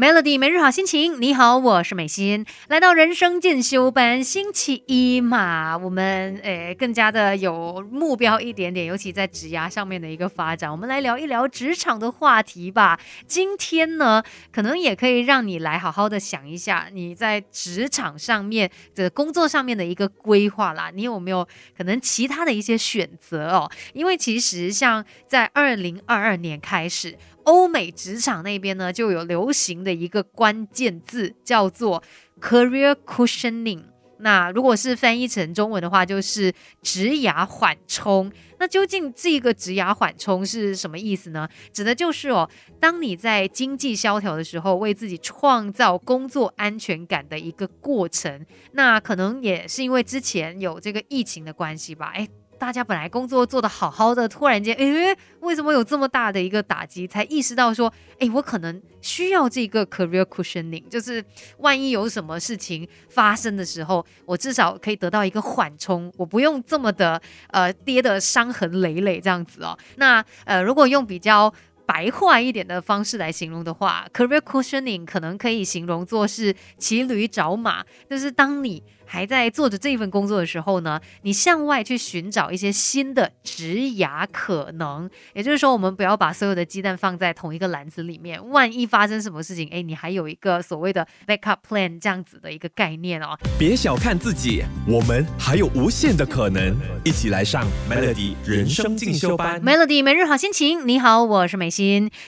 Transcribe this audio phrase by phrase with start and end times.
[0.00, 12.98] Melody 每日好心情，你好，我是美心，来到人生进修班，星期一嘛，我们诶更加的有目标一点点，尤其在职涯上面的一个发展，我们来聊一聊职场的话题吧。
[13.26, 21.46] 今天呢，可能也可以让你来好好的想一下，你在职场上面的工作上面的一个规划啦，你有没有
[21.76, 23.70] 可能其他的一些选择哦？
[23.92, 27.18] 因为其实像在二零二二年开始。
[27.50, 32.00] 欧美职场那边呢，就有流行的一个关键字叫做
[32.40, 33.82] career cushioning。
[34.18, 38.30] 那如果是翻译成中文的话，就是职涯缓冲。
[38.60, 41.48] 那究竟这个职涯缓冲是什么意思呢？
[41.72, 48.46] 指的就是哦，当你在经济萧条的时候，为自己创造工作安全感的一个过程。
[48.74, 52.12] 那可能也是因为之前有这个疫情的关系吧？
[52.14, 52.28] 哎。
[52.60, 57.08] 大家本来工作做得好好的，突然间，诶，为什么有这么大的一个打击？
[57.08, 61.24] 才意识到说，诶，我可能需要这个 career cushioning，就是
[61.56, 69.76] 万一有什么事情发生的时候，我至少可以得到一个缓冲，我不用这么的呃跌得伤痕累累这样子哦。
[69.96, 71.50] 那呃，如果用比较
[71.90, 78.80] 白话一点的方式来形容的话，career cushioning 可能可以形容作是骑驴找马，就是当你。
[79.12, 85.10] 还在做着这份工作的时候呢，你向外去寻找一些新的职涯可能。
[85.34, 88.40] 也就是说，我们不要把所有的鸡蛋放在同一个篮子里面。
[88.50, 93.36] 万一发生什么事情，哎，你还有一个所谓的 backup plan 这样子的一个概念哦。
[93.58, 96.76] 别小看自己，我们还有无限的可能。
[97.02, 99.60] 一起来上 Melody 人生进修班。
[99.60, 101.79] Melody 每日好心情，你好，我是美心，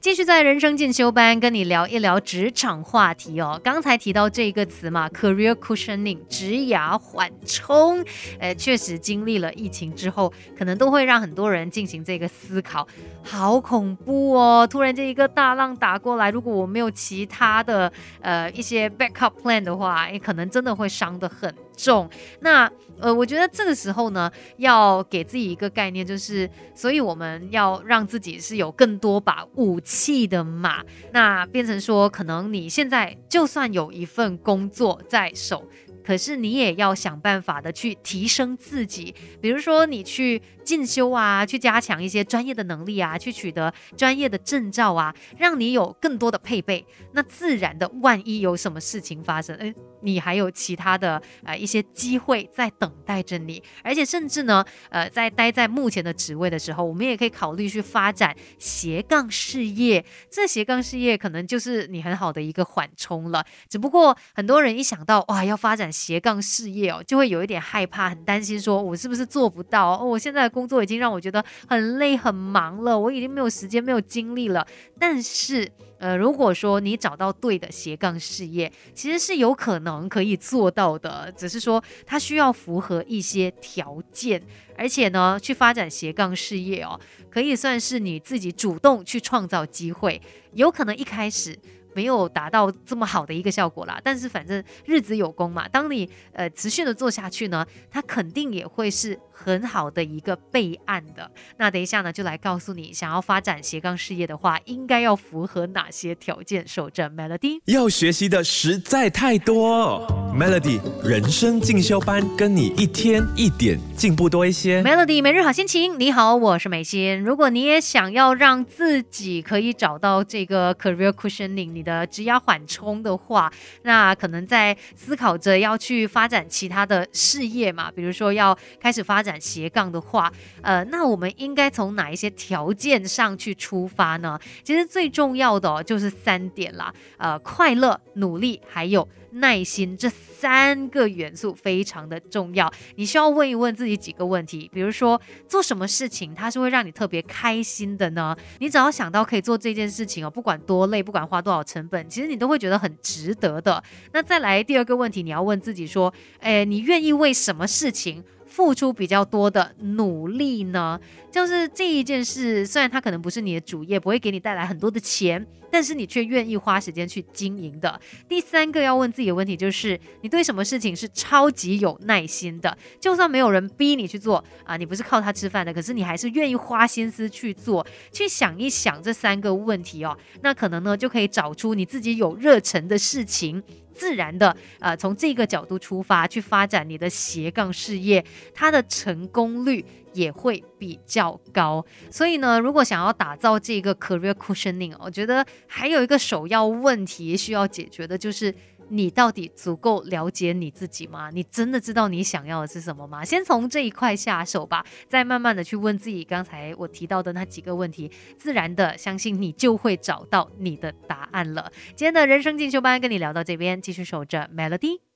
[0.00, 3.58] 继续在人生进修班跟你聊一聊职场话题哦。
[3.64, 6.68] 刚才提到这一个词嘛，career cushioning 职。
[6.68, 8.04] 牙缓冲，
[8.38, 12.86] 呃，确实经历了疫情之后，可能都会让很多人进行这个思考，
[13.22, 14.66] 好恐怖哦！
[14.66, 22.10] 突然间一个大浪打过来，如果我没有其他的呃一些 backup plan 的话，也可能真的会伤得很重。
[22.40, 30.82] 那呃，我觉得这个时候呢，要给自己一个概念，就是所以我们要让自己是有更多把武器的嘛。
[31.12, 35.64] 那变成说，可能你现在就算有一份工作在手。
[36.04, 46.86] 可是你也要想办法的去提升自己，比如说你去进修啊，去加强一些专业的能力啊，去取得专业的证照啊，让你有更多的配备。
[47.12, 53.62] 那自然的，万一有什么事情发生，诶，你还有其他的呃一些机会在等待着你。
[53.82, 60.04] 而且甚至呢，呃，在待在目前的职位的时候，我们也可以考虑去发展斜杠事业。
[60.30, 63.44] 这斜杠事业可能就是你很好的一个缓冲了。
[63.68, 65.88] 只不过很多人一想到哇，要发展。
[65.98, 69.98] 斜杠事业哦，就会有一点害怕，很担心，说我是不是做不到？
[69.98, 74.66] 哦，我现在的工作已经让我觉得很累、很忙了，我已经没有时间、没有精力了。
[74.98, 75.66] 但是，
[75.98, 84.42] 呃，如果说你找到对的斜杠事业，其实是有可能能可以做到的，只是说它需要符合一些条件，
[84.76, 87.00] 而且呢，去发展斜杠事业哦，
[87.30, 90.20] 可以算是你自己主动去创造机会，
[90.52, 91.58] 有可能一开始。
[91.98, 95.66] 没有达到这么好的一个效果啦，但是反正日子有功嘛。
[95.66, 101.28] 当你呃持续的做下去呢，它肯定也会是很好的一个备案的。
[101.56, 106.64] 那等一下呢，就来告诉你，想要发展斜杠事业的话，应该要符合哪些条件。
[106.68, 110.27] 守着 Melody，要学习的实在太多。
[110.34, 114.82] Melody 人生进修班，跟你一天一点进步多一些。
[114.82, 117.20] Melody 每日好心情，你好，我是美心。
[117.20, 123.52] 如果你也想要让自己可以找到这个 career cushioning，你的职压缓冲的话，
[123.82, 134.38] 那可能在思考着要去发展其他的事业嘛，比如说要开始发展斜杠的话，呃，那我们应该从哪一些条件上去出发呢？
[134.62, 139.08] 其实最重要的就是三点啦，呃，快乐、努力，还有。
[139.30, 148.36] 耐心这三个元素非常的重要，你需要问一问自己几个问题，比如说做什么事情它是会让你特别开心的呢？
[148.58, 153.82] 你只要想到可以做这件事情哦，不管多累，不管花多少成本，其实你都会觉得很值得的。
[154.12, 158.22] 那再来第二个问题，你要问自己说，诶，你愿意为什么事情？
[158.46, 160.98] 付出比较多的努力呢，
[161.30, 168.00] 就是这一件事，虽然它可能不是你的主业，不会给你带来很多的钱，但是你却愿意花时间去经营的。
[168.28, 172.76] 第三个要问自己的问题就是，你对什么事情是超级有耐心的？
[173.00, 183.62] 就算没有人逼你去做啊，你不是靠它吃饭的，可是你还是愿意花心思去做，去想一想这三个问题哦，那可能呢就可以找出你自己有热忱的事情。
[183.94, 188.24] 自然的呃从这个角度出发去发展你的斜杠事业，
[188.54, 191.84] 它的成功率也会比较高。
[192.10, 198.54] 所以呢，如果想要打造这个 career cushioning，我觉得还有一个首要问题需要解决的就是。
[198.90, 201.28] 你到底足够了解你自己吗？
[201.30, 203.22] 你真的知道你想要的是什么吗？
[203.22, 211.70] 先从这一块下手吧，再慢慢的去问自己刚才我提到的那几个问题，自然的相信你就会找到你的答案了。
[211.94, 215.07] 今天的人生进修班跟你聊到这边，继续守着 Melody。